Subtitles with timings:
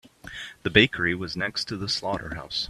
[0.63, 2.59] The bakery was next to the slaughterhouse.